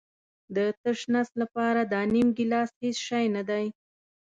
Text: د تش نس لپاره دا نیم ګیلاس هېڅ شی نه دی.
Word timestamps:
د 0.55 0.57
تش 0.81 0.99
نس 1.13 1.29
لپاره 1.41 1.81
دا 1.93 2.01
نیم 2.13 2.27
ګیلاس 2.37 2.69
هېڅ 2.83 2.97
شی 3.07 3.25
نه 3.35 3.43
دی. 3.49 3.65